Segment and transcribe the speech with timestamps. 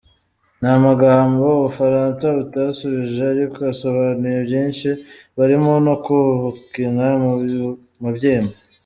[0.59, 4.89] Ni amagambo u Bufaransa butasubije ariko asobanuye byinshi,
[5.37, 7.65] birimo no kubukina ku
[8.03, 8.55] mubyimba.